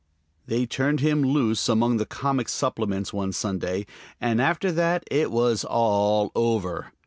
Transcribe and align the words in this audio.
They 0.47 0.65
turned 0.65 1.01
him 1.01 1.21
loose 1.21 1.69
among 1.69 1.97
the 1.97 2.07
comic 2.07 2.49
supplements 2.49 3.13
one 3.13 3.33
Sunday, 3.33 3.85
and 4.19 4.41
after 4.41 4.71
that 4.71 5.03
it 5.11 5.29
was 5.31 5.63
all 5.63 6.31
over. 6.33 6.91